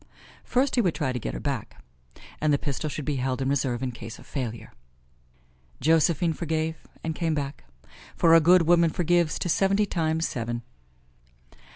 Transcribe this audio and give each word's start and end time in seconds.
First 0.43 0.73
he 0.73 0.81
would 0.81 0.95
try 0.95 1.13
to 1.13 1.19
get 1.19 1.35
her 1.35 1.39
back, 1.39 1.83
and 2.41 2.51
the 2.51 2.57
pistol 2.57 2.89
should 2.89 3.05
be 3.05 3.17
held 3.17 3.39
in 3.39 3.47
reserve 3.49 3.83
in 3.83 3.91
case 3.91 4.17
of 4.17 4.25
failure. 4.25 4.73
Josephine 5.79 6.33
forgave 6.33 6.75
and 7.03 7.13
came 7.13 7.35
back; 7.35 7.65
for 8.15 8.33
a 8.33 8.39
good 8.41 8.63
woman 8.63 8.89
forgives 8.89 9.37
to 9.37 9.47
seventy 9.47 9.85
times 9.85 10.27
seven. 10.27 10.63